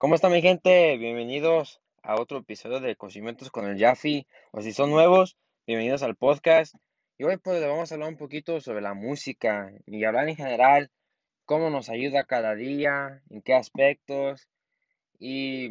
¿Cómo 0.00 0.14
está 0.14 0.30
mi 0.30 0.40
gente? 0.40 0.96
Bienvenidos 0.96 1.82
a 2.02 2.18
otro 2.18 2.38
episodio 2.38 2.80
de 2.80 2.96
Conocimientos 2.96 3.50
con 3.50 3.66
el 3.66 3.78
Jaffi. 3.78 4.26
O 4.50 4.62
si 4.62 4.72
son 4.72 4.88
nuevos, 4.88 5.36
bienvenidos 5.66 6.02
al 6.02 6.16
podcast. 6.16 6.74
Y 7.18 7.24
hoy 7.24 7.36
pues 7.36 7.60
vamos 7.60 7.92
a 7.92 7.96
hablar 7.96 8.08
un 8.08 8.16
poquito 8.16 8.62
sobre 8.62 8.80
la 8.80 8.94
música 8.94 9.70
y 9.84 10.02
hablar 10.04 10.30
en 10.30 10.36
general 10.36 10.90
cómo 11.44 11.68
nos 11.68 11.90
ayuda 11.90 12.24
cada 12.24 12.54
día, 12.54 13.20
en 13.28 13.42
qué 13.42 13.52
aspectos 13.52 14.48
y, 15.18 15.68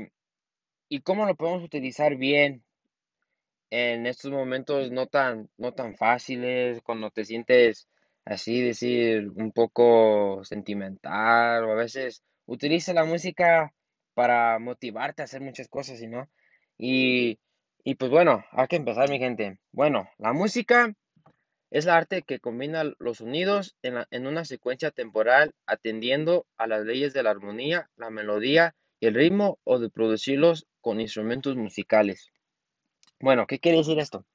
y 0.89 1.01
cómo 1.01 1.25
lo 1.25 1.33
podemos 1.33 1.63
utilizar 1.63 2.15
bien 2.15 2.63
en 3.71 4.05
estos 4.05 4.29
momentos 4.29 4.91
no 4.91 5.07
tan, 5.07 5.49
no 5.57 5.73
tan 5.73 5.95
fáciles, 5.95 6.83
cuando 6.83 7.09
te 7.09 7.25
sientes 7.25 7.87
así, 8.25 8.61
decir, 8.61 9.31
un 9.35 9.51
poco 9.51 10.43
sentimental 10.43 11.63
o 11.63 11.71
a 11.71 11.75
veces 11.75 12.21
utiliza 12.45 12.93
la 12.93 13.05
música 13.05 13.73
para 14.19 14.59
motivarte 14.59 15.21
a 15.21 15.25
hacer 15.25 15.39
muchas 15.39 15.69
cosas, 15.69 16.01
¿y 16.01 16.07
no? 16.07 16.27
Y, 16.77 17.39
y 17.85 17.95
pues 17.95 18.11
bueno, 18.11 18.43
hay 18.51 18.67
que 18.67 18.75
empezar, 18.75 19.09
mi 19.09 19.17
gente. 19.17 19.61
Bueno, 19.71 20.09
la 20.17 20.33
música 20.33 20.93
es 21.71 21.85
el 21.85 21.91
arte 21.91 22.23
que 22.23 22.41
combina 22.41 22.83
los 22.99 23.19
sonidos 23.19 23.77
en, 23.81 23.95
la- 23.95 24.07
en 24.11 24.27
una 24.27 24.43
secuencia 24.43 24.91
temporal 24.91 25.53
atendiendo 25.65 26.45
a 26.57 26.67
las 26.67 26.83
leyes 26.83 27.13
de 27.13 27.23
la 27.23 27.29
armonía, 27.29 27.89
la 27.95 28.09
melodía 28.09 28.75
y 28.99 29.07
el 29.07 29.13
ritmo 29.15 29.57
o 29.63 29.79
de 29.79 29.89
producirlos 29.89 30.67
con 30.81 30.99
instrumentos 30.99 31.55
musicales. 31.55 32.29
Bueno, 33.21 33.47
¿qué 33.47 33.59
quiere 33.59 33.77
decir 33.77 33.99
esto? 33.99 34.25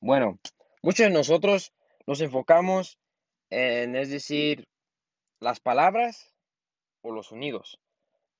Bueno, 0.00 0.38
muchos 0.82 1.06
de 1.06 1.10
nosotros 1.12 1.72
nos 2.06 2.20
enfocamos 2.20 2.96
en, 3.50 3.96
es 3.96 4.10
decir, 4.10 4.68
las 5.40 5.60
palabras 5.60 6.32
o 7.02 7.12
los 7.12 7.26
sonidos. 7.26 7.80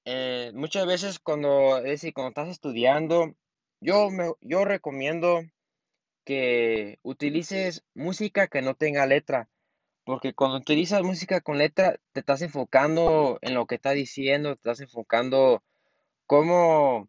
Eh, 0.04 0.50
muchas 0.54 0.86
veces 0.86 1.18
cuando, 1.18 1.78
es 1.78 1.84
decir, 1.84 2.12
cuando 2.12 2.30
estás 2.30 2.48
estudiando, 2.48 3.34
yo, 3.80 4.10
me, 4.10 4.32
yo 4.40 4.64
recomiendo 4.64 5.42
que 6.24 6.98
utilices 7.02 7.84
música 7.94 8.48
que 8.48 8.62
no 8.62 8.74
tenga 8.74 9.06
letra, 9.06 9.48
porque 10.04 10.34
cuando 10.34 10.56
utilizas 10.58 11.02
música 11.02 11.40
con 11.40 11.58
letra, 11.58 11.98
te 12.12 12.20
estás 12.20 12.42
enfocando 12.42 13.38
en 13.42 13.54
lo 13.54 13.66
que 13.66 13.76
está 13.76 13.92
diciendo, 13.92 14.54
te 14.54 14.60
estás 14.60 14.80
enfocando 14.80 15.62
cómo, 16.26 17.08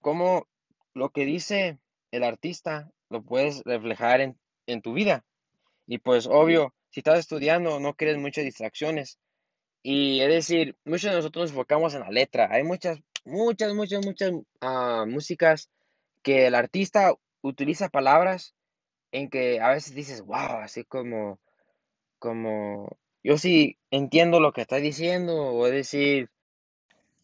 cómo 0.00 0.48
lo 0.94 1.10
que 1.10 1.24
dice 1.24 1.78
el 2.10 2.24
artista 2.24 2.90
lo 3.08 3.22
puedes 3.22 3.62
reflejar 3.64 4.20
en, 4.20 4.38
en 4.66 4.82
tu 4.82 4.92
vida. 4.92 5.24
Y 5.86 5.98
pues 5.98 6.26
obvio, 6.26 6.74
si 6.90 7.00
estás 7.00 7.18
estudiando, 7.18 7.78
no 7.78 7.94
quieres 7.94 8.18
muchas 8.18 8.44
distracciones. 8.44 9.18
Y 9.88 10.20
es 10.20 10.28
decir, 10.28 10.76
muchos 10.84 11.12
de 11.12 11.16
nosotros 11.16 11.42
nos 11.42 11.50
enfocamos 11.52 11.94
en 11.94 12.00
la 12.00 12.10
letra. 12.10 12.48
Hay 12.50 12.64
muchas, 12.64 12.98
muchas, 13.24 13.72
muchas, 13.72 14.04
muchas 14.04 14.32
ah, 14.60 15.04
músicas 15.06 15.70
que 16.24 16.48
el 16.48 16.56
artista 16.56 17.14
utiliza 17.40 17.88
palabras 17.88 18.56
en 19.12 19.30
que 19.30 19.60
a 19.60 19.68
veces 19.68 19.94
dices, 19.94 20.22
wow, 20.22 20.58
así 20.60 20.82
como, 20.82 21.38
como, 22.18 22.98
yo 23.22 23.38
sí 23.38 23.78
entiendo 23.92 24.40
lo 24.40 24.52
que 24.52 24.62
está 24.62 24.78
diciendo, 24.78 25.54
o 25.54 25.66
decir, 25.70 26.30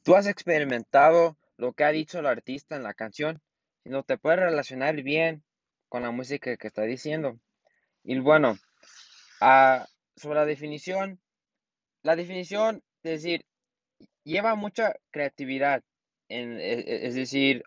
tú 0.04 0.14
has 0.14 0.28
experimentado 0.28 1.36
lo 1.56 1.72
que 1.72 1.82
ha 1.82 1.90
dicho 1.90 2.20
el 2.20 2.26
artista 2.26 2.76
en 2.76 2.84
la 2.84 2.94
canción, 2.94 3.42
y 3.84 3.90
no 3.90 4.04
te 4.04 4.18
puedes 4.18 4.38
relacionar 4.38 5.02
bien 5.02 5.42
con 5.88 6.02
la 6.02 6.12
música 6.12 6.56
que 6.56 6.68
está 6.68 6.82
diciendo. 6.82 7.40
Y 8.04 8.20
bueno, 8.20 8.56
ah, 9.40 9.88
sobre 10.14 10.38
la 10.38 10.46
definición, 10.46 11.18
la 12.02 12.16
definición, 12.16 12.82
es 13.02 13.22
decir, 13.22 13.44
lleva 14.24 14.54
mucha 14.54 14.94
creatividad, 15.10 15.82
en, 16.28 16.58
e- 16.60 16.80
e- 16.80 17.06
es 17.06 17.14
decir, 17.14 17.64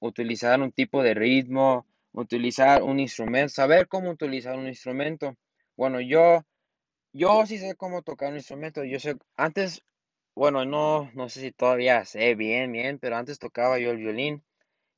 utilizar 0.00 0.60
un 0.60 0.72
tipo 0.72 1.02
de 1.02 1.14
ritmo, 1.14 1.86
utilizar 2.12 2.82
un 2.82 3.00
instrumento, 3.00 3.50
saber 3.50 3.88
cómo 3.88 4.10
utilizar 4.10 4.58
un 4.58 4.66
instrumento. 4.68 5.36
Bueno, 5.76 6.00
yo, 6.00 6.44
yo 7.12 7.46
sí 7.46 7.58
sé 7.58 7.74
cómo 7.76 8.02
tocar 8.02 8.30
un 8.30 8.36
instrumento. 8.38 8.84
Yo 8.84 9.00
sé, 9.00 9.16
antes, 9.36 9.82
bueno, 10.34 10.64
no, 10.64 11.10
no 11.14 11.28
sé 11.28 11.40
si 11.40 11.52
todavía 11.52 12.04
sé 12.04 12.34
bien, 12.34 12.72
bien, 12.72 12.98
pero 12.98 13.16
antes 13.16 13.38
tocaba 13.38 13.78
yo 13.78 13.90
el 13.92 13.98
violín 13.98 14.44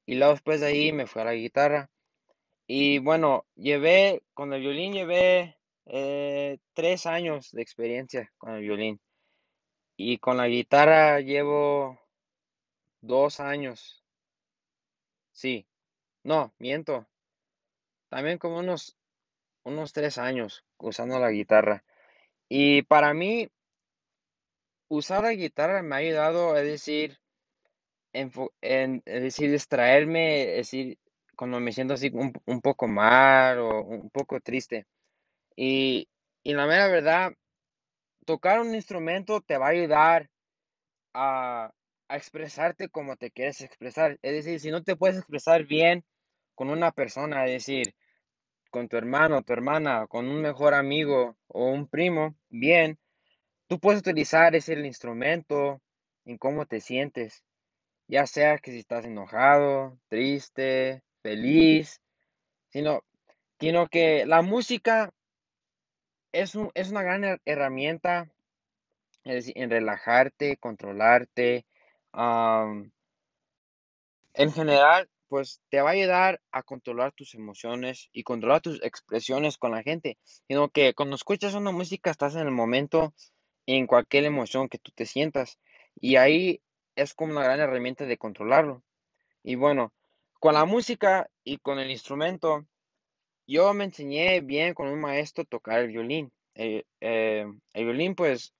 y 0.06 0.16
luego 0.16 0.34
después 0.34 0.60
de 0.60 0.68
ahí 0.68 0.92
me 0.92 1.06
fui 1.06 1.22
a 1.22 1.26
la 1.26 1.34
guitarra. 1.34 1.90
Y 2.66 2.98
bueno, 2.98 3.46
llevé, 3.56 4.22
con 4.34 4.52
el 4.52 4.60
violín 4.62 4.92
llevé 4.94 5.56
eh, 5.86 6.58
tres 6.74 7.06
años 7.06 7.50
de 7.52 7.62
experiencia 7.62 8.30
con 8.38 8.54
el 8.54 8.62
violín. 8.62 9.00
Y 9.96 10.18
con 10.18 10.36
la 10.36 10.48
guitarra 10.48 11.20
llevo 11.20 12.00
dos 13.00 13.40
años. 13.40 14.02
Sí, 15.32 15.66
no, 16.24 16.54
miento. 16.58 17.06
También 18.08 18.38
como 18.38 18.58
unos, 18.58 18.96
unos 19.64 19.92
tres 19.92 20.18
años 20.18 20.64
usando 20.78 21.18
la 21.18 21.30
guitarra. 21.30 21.84
Y 22.48 22.82
para 22.82 23.14
mí, 23.14 23.48
usar 24.88 25.22
la 25.22 25.32
guitarra 25.32 25.82
me 25.82 25.94
ha 25.96 25.98
ayudado, 25.98 26.56
es 26.56 26.64
decir, 26.66 27.18
en, 28.12 29.02
es 29.06 29.22
decir, 29.22 29.50
distraerme, 29.50 30.50
es 30.50 30.70
decir, 30.70 30.98
cuando 31.36 31.60
me 31.60 31.72
siento 31.72 31.94
así 31.94 32.10
un, 32.12 32.32
un 32.46 32.60
poco 32.60 32.86
mal 32.88 33.58
o 33.58 33.82
un 33.82 34.10
poco 34.10 34.40
triste. 34.40 34.86
Y, 35.56 36.08
y 36.42 36.54
la 36.54 36.66
mera 36.66 36.88
verdad, 36.88 37.32
tocar 38.24 38.60
un 38.60 38.74
instrumento 38.74 39.40
te 39.40 39.58
va 39.58 39.66
a 39.66 39.70
ayudar 39.70 40.30
a, 41.14 41.72
a 42.08 42.16
expresarte 42.16 42.88
como 42.88 43.16
te 43.16 43.30
quieres 43.30 43.60
expresar. 43.60 44.18
Es 44.22 44.32
decir, 44.44 44.60
si 44.60 44.70
no 44.70 44.82
te 44.82 44.96
puedes 44.96 45.18
expresar 45.18 45.64
bien 45.64 46.04
con 46.54 46.70
una 46.70 46.92
persona, 46.92 47.44
es 47.46 47.52
decir, 47.52 47.94
con 48.70 48.88
tu 48.88 48.96
hermano, 48.96 49.42
tu 49.42 49.52
hermana, 49.52 50.06
con 50.06 50.28
un 50.28 50.40
mejor 50.40 50.74
amigo 50.74 51.36
o 51.48 51.66
un 51.66 51.86
primo, 51.86 52.34
bien, 52.48 52.98
tú 53.66 53.78
puedes 53.78 54.00
utilizar 54.00 54.54
ese 54.54 54.74
instrumento 54.74 55.80
en 56.24 56.38
cómo 56.38 56.66
te 56.66 56.80
sientes, 56.80 57.44
ya 58.08 58.26
sea 58.26 58.58
que 58.58 58.70
si 58.72 58.78
estás 58.78 59.04
enojado, 59.04 59.98
triste, 60.08 61.02
feliz, 61.22 62.00
sino, 62.68 63.02
sino 63.60 63.88
que 63.88 64.24
la 64.26 64.42
música 64.42 65.12
es 66.32 66.54
un, 66.54 66.70
es 66.74 66.90
una 66.90 67.02
gran 67.02 67.22
her- 67.24 67.40
herramienta 67.44 68.30
es 69.24 69.52
en 69.54 69.70
relajarte, 69.70 70.56
controlarte, 70.58 71.66
En 74.34 74.52
general, 74.52 75.08
pues 75.28 75.62
te 75.70 75.80
va 75.80 75.90
a 75.90 75.92
ayudar 75.94 76.40
a 76.50 76.62
controlar 76.62 77.12
tus 77.12 77.34
emociones 77.34 78.08
y 78.12 78.22
controlar 78.24 78.60
tus 78.60 78.82
expresiones 78.82 79.56
con 79.58 79.70
la 79.72 79.82
gente, 79.82 80.18
sino 80.46 80.68
que 80.68 80.94
cuando 80.94 81.16
escuchas 81.16 81.54
una 81.54 81.70
música 81.72 82.10
estás 82.10 82.34
en 82.34 82.42
el 82.42 82.50
momento, 82.50 83.14
en 83.66 83.86
cualquier 83.86 84.24
emoción 84.24 84.68
que 84.68 84.78
tú 84.78 84.92
te 84.94 85.06
sientas, 85.06 85.58
y 86.00 86.16
ahí 86.16 86.62
es 86.96 87.14
como 87.14 87.32
una 87.32 87.44
gran 87.44 87.60
herramienta 87.60 88.04
de 88.04 88.18
controlarlo. 88.18 88.82
Y 89.44 89.56
bueno, 89.56 89.92
con 90.40 90.54
la 90.54 90.64
música 90.64 91.28
y 91.44 91.58
con 91.58 91.78
el 91.78 91.90
instrumento, 91.90 92.66
yo 93.46 93.72
me 93.74 93.84
enseñé 93.84 94.40
bien 94.40 94.74
con 94.74 94.88
un 94.88 95.00
maestro 95.00 95.44
tocar 95.44 95.80
el 95.80 95.88
violín. 95.88 96.32
Eh, 96.54 96.84
eh, 97.00 97.46
el 97.74 97.84
violín, 97.84 98.14
pues 98.14 98.52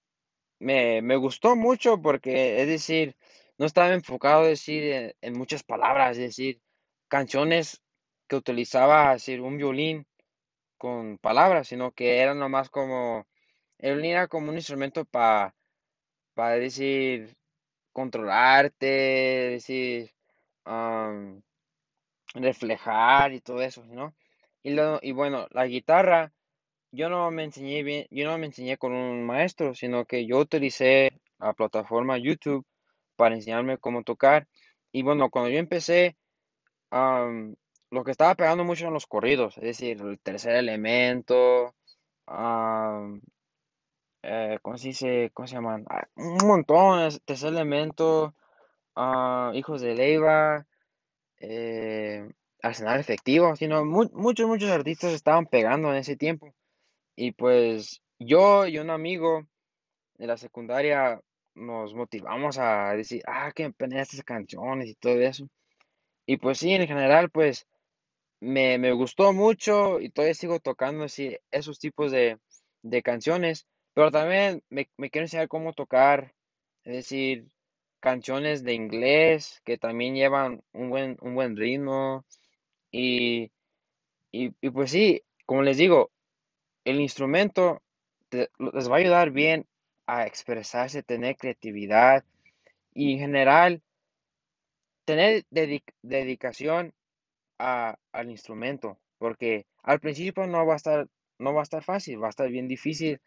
me, 0.61 1.03
me 1.03 1.17
gustó 1.17 1.57
mucho 1.57 2.01
porque, 2.03 2.61
es 2.63 2.69
decir, 2.69 3.17
no 3.59 3.67
estaba 3.67 3.93
enfocado, 3.95 4.45
decir, 4.45 4.85
en, 4.85 5.15
en 5.21 5.39
muchas 5.39 5.63
palabras, 5.65 6.13
es 6.13 6.25
decir, 6.25 6.61
canciones 7.09 7.83
que 8.29 8.37
utilizaba, 8.37 9.13
decir, 9.15 9.41
un 9.41 9.59
violín 9.59 10.07
con 10.79 11.19
palabras, 11.19 11.69
sino 11.69 11.93
que 11.93 12.19
era 12.21 12.35
nomás 12.35 12.71
como, 12.71 13.27
el 13.79 13.95
violín 13.95 14.13
era 14.13 14.29
como 14.29 14.51
un 14.51 14.57
instrumento 14.57 15.05
para, 15.05 15.55
para 16.35 16.57
decir, 16.57 17.37
controlarte, 17.93 18.87
decir, 18.87 20.13
am, 20.65 21.43
reflejar 22.35 23.33
y 23.33 23.41
todo 23.41 23.63
eso, 23.63 23.85
¿no? 23.87 24.15
Y, 24.63 24.71
lo, 24.73 24.99
y 25.03 25.13
bueno, 25.13 25.47
la 25.51 25.67
guitarra. 25.67 26.33
Yo 26.93 27.09
no 27.11 27.31
me 27.31 27.45
enseñé 27.45 27.83
bien, 27.85 28.07
yo 28.11 28.27
no 28.31 28.39
me 28.39 28.47
enseñé 28.47 28.79
con 28.79 28.93
un 28.95 29.25
maestro, 29.27 29.75
sino 29.75 30.07
que 30.07 30.27
yo 30.27 30.39
utilicé 30.41 31.21
la 31.39 31.53
plataforma 31.55 32.19
YouTube 32.19 32.67
para 33.17 33.35
enseñarme 33.37 33.79
cómo 33.79 34.05
tocar. 34.05 34.49
Y 34.93 35.03
bueno, 35.03 35.31
cuando 35.31 35.51
yo 35.51 35.59
empecé, 35.59 36.17
am, 36.91 37.57
lo 37.91 38.05
que 38.05 38.13
estaba 38.13 38.35
pegando 38.37 38.65
mucho 38.65 38.87
en 38.89 38.95
los 38.95 39.07
corridos, 39.07 39.57
es 39.59 39.65
decir, 39.65 40.01
el 40.03 40.21
tercer 40.21 40.57
elemento, 40.57 41.75
eh, 44.23 44.59
¿cómo 44.63 44.77
se 44.79 44.89
dice? 44.89 45.31
¿Cómo 45.35 45.47
se 45.49 45.55
llaman? 45.57 45.85
Ah, 45.89 46.07
un 46.17 46.47
montón, 46.47 47.01
es- 47.03 47.21
tercer 47.25 47.51
elemento, 47.53 48.35
ah, 48.97 49.53
Hijos 49.55 49.81
de 49.83 49.95
Leiva, 49.95 50.67
eh, 51.41 52.29
Arsenal 52.63 53.01
Efectivo, 53.01 53.57
sino 53.57 53.85
mu- 53.85 54.11
muchos, 54.15 54.47
muchos 54.49 54.71
artistas 54.71 55.13
estaban 55.13 55.47
pegando 55.47 55.91
en 55.91 55.97
ese 55.99 56.17
tiempo. 56.17 56.55
Y 57.17 57.33
pues 57.33 58.03
yo 58.19 58.67
y 58.67 58.79
un 58.79 58.91
amigo 58.91 59.47
de 60.17 60.27
la 60.29 60.37
secundaria 60.39 61.21
nos 61.55 61.95
motivamos 61.95 62.59
a 62.59 62.93
decir, 62.95 63.23
ah, 63.27 63.53
que 63.55 63.73
me 63.79 64.01
estas 64.03 64.25
canciones 64.25 64.89
y 64.89 64.95
todo 64.97 65.21
eso. 65.21 65.49
Y 66.27 66.37
pues 66.39 66.59
sí, 66.59 66.73
en 66.73 66.87
general, 66.87 67.31
pues 67.31 67.67
me, 68.41 68.79
me 68.79 68.93
gustó 68.93 69.33
mucho 69.33 70.01
y 70.01 70.11
todavía 70.11 70.35
sigo 70.35 70.61
tocando 70.61 71.05
así, 71.05 71.37
esos 71.51 71.79
tipos 71.79 72.13
de, 72.13 72.39
de 72.83 73.03
canciones, 73.03 73.67
pero 73.95 74.11
también 74.11 74.63
me, 74.71 74.91
me 74.97 75.11
quiero 75.11 75.25
enseñar 75.27 75.49
cómo 75.49 75.73
tocar, 75.75 76.35
es 76.85 76.95
decir, 76.95 77.47
canciones 78.01 78.65
de 78.65 78.75
inglés 78.75 79.61
que 79.65 79.79
también 79.79 80.15
llevan 80.15 80.63
un 80.73 80.91
buen, 80.91 81.17
un 81.21 81.35
buen 81.35 81.57
ritmo 81.57 82.25
y, 82.93 83.51
y, 84.31 84.53
y 84.61 84.71
pues 84.71 84.91
sí, 84.91 85.23
como 85.47 85.63
les 85.63 85.79
digo, 85.79 86.11
el 86.85 87.01
instrumento 87.01 87.83
les 88.31 88.91
va 88.91 88.97
a 88.97 88.99
ayudar 88.99 89.31
bien 89.31 89.67
a 90.07 90.27
expresarse, 90.27 91.03
tener 91.03 91.37
creatividad 91.37 92.25
y 92.95 93.13
en 93.13 93.19
general 93.19 93.83
tener 95.05 95.45
dedicación 95.51 96.93
a, 97.59 97.97
al 98.13 98.31
instrumento, 98.31 98.99
porque 99.19 99.67
al 99.83 100.01
principio 100.01 100.47
no 100.47 100.65
va 100.67 100.75
a 100.75 100.77
estar 100.77 101.09
no 101.39 101.53
va 101.53 101.61
a 101.61 101.65
estar 101.65 101.83
fácil, 101.83 102.23
va 102.23 102.29
a 102.29 102.31
estar 102.31 102.49
bien 102.49 102.69
difícil. 102.69 103.21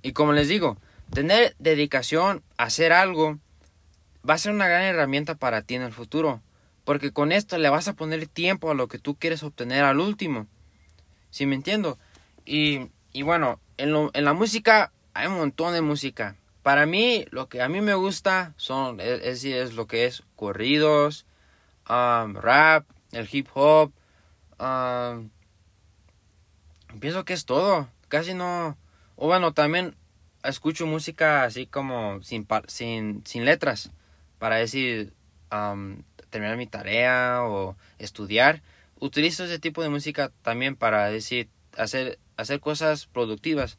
Y 0.00 0.12
como 0.12 0.32
les 0.32 0.48
digo, 0.48 0.78
tener 1.12 1.54
dedicación 1.58 2.42
a 2.56 2.64
hacer 2.64 2.92
algo 2.92 3.38
va 4.28 4.34
a 4.34 4.38
ser 4.38 4.52
una 4.52 4.68
gran 4.68 4.82
herramienta 4.82 5.34
para 5.34 5.62
ti 5.62 5.74
en 5.74 5.82
el 5.82 5.92
futuro, 5.92 6.40
porque 6.86 7.12
con 7.12 7.32
esto 7.32 7.58
le 7.58 7.68
vas 7.68 7.88
a 7.88 7.94
poner 7.94 8.28
tiempo 8.28 8.70
a 8.70 8.74
lo 8.74 8.86
que 8.86 9.00
tú 9.00 9.16
quieres 9.16 9.42
obtener 9.42 9.82
al 9.82 9.98
último. 9.98 10.46
¿Sí 11.30 11.44
me 11.44 11.56
entiendo? 11.56 11.98
Y, 12.44 12.92
y 13.12 13.22
bueno, 13.22 13.60
en, 13.76 13.90
lo, 13.90 14.12
en 14.14 14.24
la 14.24 14.34
música 14.34 14.92
hay 15.12 15.26
un 15.26 15.36
montón 15.36 15.74
de 15.74 15.80
música. 15.80 16.36
Para 16.62 16.86
mí, 16.86 17.26
lo 17.32 17.48
que 17.48 17.60
a 17.60 17.68
mí 17.68 17.80
me 17.80 17.94
gusta 17.94 18.54
son, 18.56 19.00
es, 19.00 19.42
es, 19.44 19.74
lo 19.74 19.88
que 19.88 20.06
es 20.06 20.22
corridos, 20.36 21.26
um, 21.90 22.36
rap, 22.36 22.86
el 23.10 23.28
hip 23.32 23.48
hop. 23.52 23.92
Um, 24.60 25.30
pienso 27.00 27.24
que 27.24 27.32
es 27.32 27.46
todo. 27.46 27.88
Casi 28.06 28.32
no. 28.32 28.78
O 29.16 29.26
bueno, 29.26 29.52
también 29.52 29.96
escucho 30.44 30.86
música 30.86 31.42
así 31.42 31.66
como 31.66 32.22
sin, 32.22 32.46
sin, 32.68 33.26
sin 33.26 33.44
letras. 33.44 33.90
Para 34.38 34.56
decir, 34.56 35.12
um, 35.50 36.02
terminar 36.30 36.56
mi 36.56 36.66
tarea 36.66 37.42
o 37.44 37.76
estudiar. 37.98 38.62
Utilizo 38.98 39.44
ese 39.44 39.58
tipo 39.58 39.82
de 39.82 39.88
música 39.88 40.32
también 40.42 40.76
para 40.76 41.10
decir, 41.10 41.48
hacer, 41.76 42.18
hacer 42.36 42.60
cosas 42.60 43.06
productivas. 43.06 43.78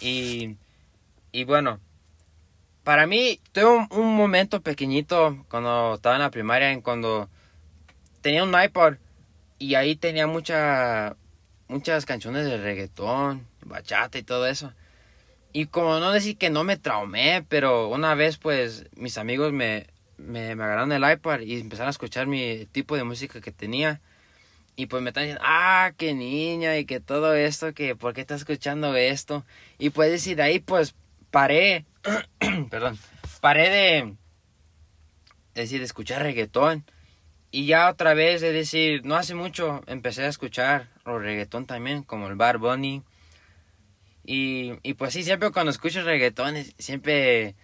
Y, 0.00 0.56
y 1.32 1.44
bueno, 1.44 1.80
para 2.88 3.06
mí 3.06 3.40
tuve 3.52 3.86
un, 3.90 4.16
momento 4.16 4.62
pequeñito 4.62 5.44
cuando 5.50 5.96
estaba 5.96 6.16
en 6.16 6.22
la 6.22 6.30
primaria, 6.30 6.72
en 6.72 6.80
cuando 6.80 7.28
tenía 8.22 8.44
un 8.44 8.54
iPod 8.58 8.94
y 9.58 9.74
ahí 9.74 9.96
tenía 9.96 10.26
mucha, 10.26 11.16
muchas 11.68 12.06
canciones 12.06 12.46
de 12.46 12.56
reggaetón, 12.56 13.46
bachata 13.64 14.18
y 14.18 14.22
todo 14.22 14.46
eso. 14.46 14.72
Y 15.52 15.66
como 15.66 15.98
no 15.98 16.12
decir 16.12 16.38
que 16.38 16.48
no 16.48 16.64
me 16.64 16.76
traumé, 16.76 17.44
pero 17.48 17.88
una 17.88 18.14
vez 18.14 18.38
pues 18.38 18.86
mis 18.96 19.18
amigos 19.18 19.52
me, 19.52 19.86
me, 20.18 20.54
me 20.54 20.64
agarraron 20.64 20.92
el 20.92 21.10
iPod 21.10 21.40
y 21.40 21.58
empezaron 21.58 21.88
a 21.88 21.90
escuchar 21.90 22.26
mi 22.26 22.66
tipo 22.66 22.96
de 22.96 23.04
música 23.04 23.40
que 23.40 23.52
tenía. 23.52 24.00
Y 24.76 24.86
pues 24.86 25.02
me 25.02 25.10
están 25.10 25.24
diciendo, 25.24 25.42
ah, 25.44 25.92
qué 25.96 26.14
niña 26.14 26.76
y 26.76 26.84
que 26.84 27.00
todo 27.00 27.34
esto, 27.34 27.74
que 27.74 27.96
por 27.96 28.14
qué 28.14 28.20
estás 28.20 28.42
escuchando 28.42 28.94
esto. 28.94 29.44
Y 29.78 29.90
pues 29.90 30.10
decir, 30.10 30.36
de 30.36 30.42
ahí 30.44 30.60
pues 30.60 30.94
paré, 31.30 31.84
perdón, 32.70 32.98
paré 33.40 33.70
de, 33.70 34.16
decir, 35.54 35.80
de 35.80 35.84
escuchar 35.84 36.22
reggaetón. 36.22 36.84
Y 37.50 37.66
ya 37.66 37.90
otra 37.90 38.14
vez, 38.14 38.42
es 38.42 38.52
decir, 38.52 39.04
no 39.04 39.16
hace 39.16 39.34
mucho 39.34 39.82
empecé 39.86 40.24
a 40.24 40.28
escuchar 40.28 40.88
reggaetón 41.04 41.66
también, 41.66 42.02
como 42.02 42.28
el 42.28 42.36
Bar 42.36 42.58
Bunny. 42.58 43.02
Y, 44.24 44.74
y 44.82 44.94
pues 44.94 45.14
sí, 45.14 45.24
siempre 45.24 45.50
cuando 45.50 45.70
escucho 45.70 46.02
reggaetón, 46.02 46.56
siempre 46.78 47.56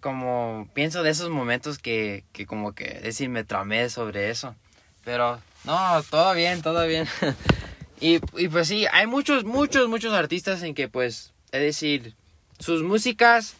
como 0.00 0.68
pienso 0.74 1.02
de 1.02 1.10
esos 1.10 1.30
momentos 1.30 1.78
que, 1.78 2.24
que 2.32 2.46
como 2.46 2.74
que, 2.74 3.00
decir, 3.00 3.28
me 3.28 3.44
tramé 3.44 3.88
sobre 3.90 4.30
eso. 4.30 4.56
Pero 5.04 5.40
no, 5.64 6.02
todo 6.10 6.34
bien, 6.34 6.62
todo 6.62 6.86
bien. 6.86 7.06
y, 8.00 8.20
y 8.36 8.48
pues 8.48 8.68
sí, 8.68 8.86
hay 8.92 9.06
muchos, 9.06 9.44
muchos, 9.44 9.88
muchos 9.88 10.12
artistas 10.12 10.62
en 10.62 10.74
que 10.74 10.88
pues, 10.88 11.32
es 11.52 11.60
decir, 11.60 12.14
sus 12.58 12.82
músicas 12.82 13.56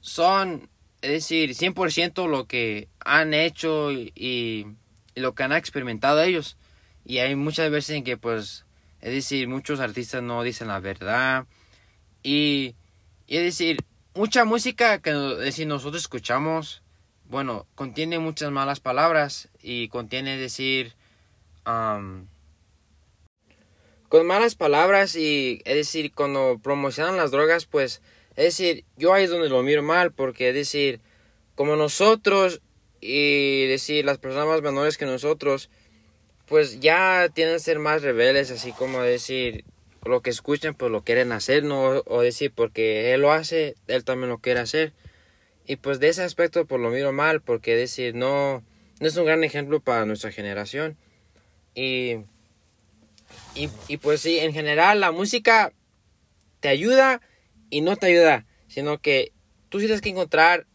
son, 0.00 0.68
es 1.00 1.10
decir, 1.10 1.50
100% 1.50 2.28
lo 2.28 2.46
que 2.46 2.88
han 3.00 3.34
hecho 3.34 3.90
y, 3.92 4.66
lo 5.14 5.34
que 5.34 5.42
han 5.42 5.52
experimentado 5.52 6.22
ellos. 6.22 6.56
Y 7.04 7.18
hay 7.18 7.34
muchas 7.36 7.70
veces 7.70 7.96
en 7.96 8.04
que 8.04 8.16
pues, 8.16 8.64
es 9.00 9.12
decir, 9.12 9.48
muchos 9.48 9.80
artistas 9.80 10.22
no 10.22 10.42
dicen 10.42 10.68
la 10.68 10.80
verdad. 10.80 11.46
Y, 12.22 12.74
y 13.26 13.36
es 13.36 13.42
decir, 13.44 13.78
mucha 14.14 14.44
música 14.44 15.00
que 15.00 15.10
es 15.10 15.38
decir, 15.38 15.66
nosotros 15.66 16.02
escuchamos, 16.02 16.82
bueno, 17.28 17.66
contiene 17.74 18.18
muchas 18.18 18.50
malas 18.50 18.80
palabras 18.80 19.48
y 19.62 19.88
contiene, 19.88 20.36
decir, 20.36 20.94
con 21.64 22.28
malas 24.26 24.54
palabras 24.54 25.16
y 25.16 25.62
es 25.64 25.74
decir, 25.74 26.12
cuando 26.12 26.60
promocionan 26.62 27.16
las 27.16 27.30
drogas, 27.30 27.66
pues 27.66 28.02
es 28.36 28.44
decir, 28.44 28.84
yo 28.96 29.14
ahí 29.14 29.24
es 29.24 29.30
donde 29.30 29.48
lo 29.48 29.62
miro 29.62 29.82
mal, 29.82 30.12
porque 30.12 30.50
es 30.50 30.54
decir, 30.54 31.00
como 31.54 31.76
nosotros 31.76 32.60
y 33.00 33.66
decir 33.66 34.04
las 34.04 34.18
personas 34.18 34.46
más 34.46 34.62
menores 34.62 34.98
que 34.98 35.06
nosotros, 35.06 35.70
pues 36.46 36.80
ya 36.80 37.28
tienen 37.32 37.54
que 37.54 37.60
ser 37.60 37.78
más 37.78 38.02
rebeldes, 38.02 38.50
así 38.50 38.72
como 38.72 39.00
decir 39.00 39.64
lo 40.04 40.20
que 40.20 40.30
escuchan, 40.30 40.74
pues 40.74 40.90
lo 40.90 41.02
quieren 41.02 41.32
hacer, 41.32 41.64
no 41.64 42.02
o 42.06 42.22
decir 42.22 42.52
porque 42.54 43.14
él 43.14 43.20
lo 43.20 43.32
hace, 43.32 43.76
él 43.86 44.04
también 44.04 44.30
lo 44.30 44.38
quiere 44.38 44.60
hacer. 44.60 44.92
Y 45.66 45.76
pues 45.76 46.00
de 46.00 46.08
ese 46.08 46.22
aspecto 46.22 46.64
pues 46.66 46.80
lo 46.80 46.90
miro 46.90 47.12
mal, 47.12 47.40
porque 47.40 47.76
decir 47.76 48.14
no 48.14 48.62
no 49.02 49.08
es 49.08 49.16
un 49.16 49.24
gran 49.24 49.42
ejemplo 49.42 49.80
para 49.80 50.06
nuestra 50.06 50.30
generación. 50.30 50.96
Y, 51.74 52.18
y, 53.54 53.96
pues 53.96 54.20
sí, 54.20 54.38
en 54.38 54.52
general 54.52 55.00
la 55.00 55.10
música 55.10 55.72
te 56.60 56.68
ayuda 56.68 57.20
y 57.68 57.80
no 57.80 57.96
te 57.96 58.06
ayuda, 58.06 58.46
sino 58.68 58.98
que 58.98 59.32
tú 59.70 59.78
tienes 59.78 60.02
que 60.02 60.10
encontrar 60.10 60.66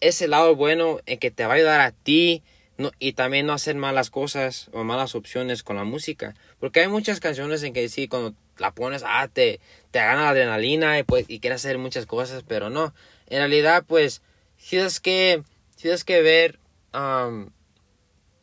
ese 0.00 0.28
lado 0.28 0.54
bueno 0.54 1.00
en 1.06 1.18
que 1.18 1.32
te 1.32 1.46
va 1.46 1.54
a 1.54 1.56
ayudar 1.56 1.80
a 1.80 1.90
ti 1.90 2.44
no, 2.78 2.92
y 2.98 3.14
también 3.14 3.46
no 3.46 3.52
hacer 3.52 3.74
malas 3.74 4.10
cosas 4.10 4.68
o 4.72 4.84
malas 4.84 5.14
opciones 5.16 5.62
con 5.64 5.74
la 5.74 5.84
música. 5.84 6.36
Porque 6.60 6.80
hay 6.80 6.88
muchas 6.88 7.18
canciones 7.18 7.62
en 7.64 7.72
que 7.72 7.88
sí, 7.88 8.06
cuando 8.06 8.34
la 8.58 8.72
pones, 8.72 9.02
ah, 9.06 9.28
te, 9.32 9.60
te 9.90 9.98
gana 9.98 10.22
la 10.22 10.30
adrenalina 10.30 10.98
y, 10.98 11.02
pues, 11.02 11.26
y 11.28 11.40
quieres 11.40 11.64
hacer 11.64 11.78
muchas 11.78 12.06
cosas, 12.06 12.44
pero 12.46 12.70
no. 12.70 12.94
En 13.28 13.38
realidad, 13.38 13.84
pues, 13.86 14.22
tienes 14.68 15.00
que, 15.00 15.42
tienes 15.76 16.04
que 16.04 16.22
ver 16.22 16.58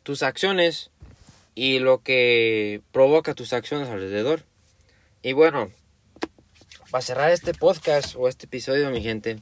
tus 0.02 0.22
acciones 0.22 0.90
y 1.54 1.78
lo 1.78 2.02
que 2.02 2.82
provoca 2.92 3.34
tus 3.34 3.52
acciones 3.52 3.88
alrededor. 3.88 4.44
Y 5.22 5.32
bueno, 5.32 5.70
para 6.90 7.02
cerrar 7.02 7.30
este 7.30 7.54
podcast 7.54 8.16
o 8.16 8.28
este 8.28 8.46
episodio, 8.46 8.90
mi 8.90 9.02
gente, 9.02 9.38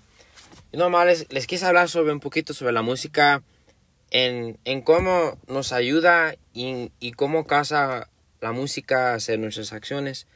yo 0.73 0.79
nomás 0.79 1.27
les, 1.31 1.47
quise 1.47 1.67
hablar 1.67 1.89
sobre 1.89 2.13
un 2.13 2.21
poquito 2.21 2.55
sobre 2.55 2.73
la 2.73 2.83
música, 2.83 3.43
en, 4.11 4.59
en 4.65 4.83
cómo 4.83 5.39
nos 5.47 5.73
ayuda 5.73 6.35
y, 6.53 6.91
y, 6.99 7.13
cómo 7.13 7.47
casa 7.47 8.09
la 8.41 8.53
música 8.53 9.13
a 9.13 9.15
hacer 9.15 9.39
nuestras 9.39 9.73
acciones. 9.73 10.27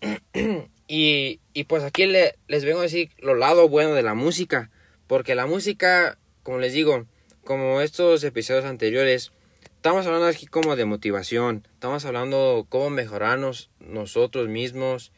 y, 0.88 1.40
y, 1.52 1.64
pues 1.64 1.82
aquí 1.84 2.06
le, 2.06 2.36
les 2.46 2.64
vengo 2.64 2.80
a 2.80 2.84
decir 2.84 3.10
lo 3.18 3.34
lado 3.34 3.68
bueno 3.68 3.94
de 3.94 4.02
la 4.02 4.14
música, 4.14 4.70
porque 5.06 5.34
la 5.34 5.46
música, 5.46 6.18
como 6.42 6.58
les 6.58 6.72
digo, 6.72 7.06
como 7.44 7.80
estos 7.80 8.22
episodios 8.24 8.64
anteriores, 8.64 9.32
estamos 9.76 10.06
hablando 10.06 10.26
aquí 10.26 10.46
como 10.46 10.76
de 10.76 10.84
motivación, 10.84 11.66
estamos 11.72 12.04
hablando 12.04 12.66
cómo 12.68 12.90
mejorarnos 12.90 13.70
nosotros 13.80 14.48
mismos 14.48 15.12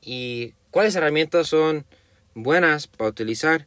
y 0.00 0.54
cuáles 0.70 0.96
herramientas 0.96 1.48
son 1.48 1.86
buenas 2.34 2.86
para 2.86 3.10
utilizar. 3.10 3.66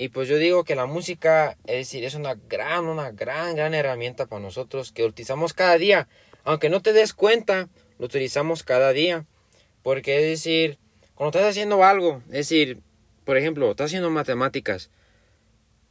Y 0.00 0.10
pues 0.10 0.28
yo 0.28 0.36
digo 0.36 0.62
que 0.62 0.76
la 0.76 0.86
música, 0.86 1.56
es 1.66 1.76
decir, 1.76 2.04
es 2.04 2.14
una 2.14 2.36
gran, 2.48 2.86
una 2.86 3.10
gran, 3.10 3.56
gran 3.56 3.74
herramienta 3.74 4.26
para 4.26 4.40
nosotros 4.40 4.92
que 4.92 5.04
utilizamos 5.04 5.54
cada 5.54 5.76
día. 5.76 6.08
Aunque 6.44 6.70
no 6.70 6.80
te 6.80 6.92
des 6.92 7.14
cuenta, 7.14 7.68
lo 7.98 8.06
utilizamos 8.06 8.62
cada 8.62 8.92
día. 8.92 9.26
Porque 9.82 10.16
es 10.16 10.22
decir, 10.22 10.78
cuando 11.14 11.38
estás 11.38 11.50
haciendo 11.50 11.84
algo, 11.84 12.22
es 12.26 12.32
decir, 12.32 12.80
por 13.24 13.36
ejemplo, 13.36 13.70
estás 13.70 13.86
haciendo 13.86 14.10
matemáticas, 14.10 14.90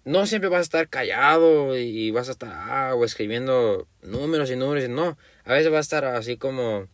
no 0.08 0.26
siempre 0.26 0.50
vas 0.50 0.60
a 0.60 0.62
estar 0.62 0.88
callado 0.88 1.78
y 1.78 2.12
vas 2.12 2.30
a 2.30 2.32
estar 2.32 2.50
ah, 2.54 2.96
o 2.96 3.04
escribiendo 3.04 3.88
números 4.02 4.50
y 4.50 4.56
números, 4.56 4.88
no, 4.88 5.18
a 5.44 5.54
veces 5.54 5.70
vas 5.70 5.80
a 5.80 5.98
estar 5.98 6.06
así 6.06 6.38
como 6.38 6.88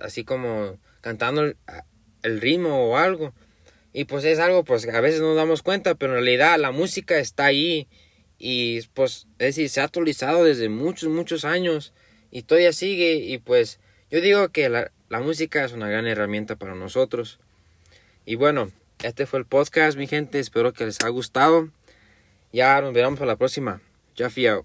así 0.00 0.24
como 0.24 0.78
cantando 1.02 1.42
el, 2.22 2.40
ritmo 2.40 2.88
o 2.88 2.96
algo. 2.96 3.34
Y 3.92 4.06
pues 4.06 4.24
es 4.24 4.38
algo 4.38 4.64
pues 4.64 4.88
a 4.88 5.00
veces 5.00 5.20
no 5.20 5.34
damos 5.34 5.62
cuenta, 5.62 5.94
pero 5.94 6.12
en 6.12 6.24
realidad 6.24 6.58
la 6.58 6.70
música 6.70 7.18
está 7.18 7.44
ahí 7.44 7.88
y 8.38 8.80
pues 8.94 9.26
es 9.38 9.56
decir, 9.56 9.68
se 9.68 9.82
ha 9.82 9.84
actualizado 9.84 10.44
desde 10.44 10.70
muchos, 10.70 11.10
muchos 11.10 11.44
años 11.44 11.92
y 12.30 12.42
todavía 12.42 12.72
sigue 12.72 13.16
y 13.16 13.36
pues 13.36 13.80
yo 14.10 14.22
digo 14.22 14.48
que 14.48 14.70
la, 14.70 14.92
la 15.08 15.20
música 15.20 15.64
es 15.64 15.72
una 15.72 15.88
gran 15.88 16.06
herramienta 16.06 16.56
para 16.56 16.74
nosotros. 16.74 17.38
Y 18.24 18.34
bueno, 18.34 18.70
este 19.02 19.26
fue 19.26 19.38
el 19.38 19.44
podcast, 19.46 19.96
mi 19.96 20.06
gente. 20.06 20.38
Espero 20.38 20.72
que 20.72 20.86
les 20.86 21.00
haya 21.00 21.10
gustado. 21.10 21.68
Ya 22.52 22.80
nos 22.80 22.92
veremos 22.92 23.18
para 23.18 23.32
la 23.32 23.36
próxima. 23.36 23.80
Ya 24.16 24.30
fiao. 24.30 24.64